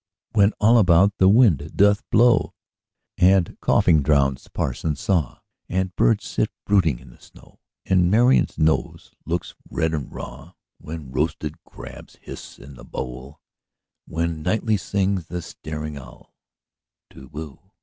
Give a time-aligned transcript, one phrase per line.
[0.31, 2.55] When all about the wind doth blow,
[3.19, 8.57] And coughing drowns the parson's saw, And birds sit brooding in the snow, And Marian's
[8.57, 15.43] nose looks red and raw; When roasted crabs hiss in the bowl—Then nightly sings the
[15.43, 17.59] staring owlTu whoo!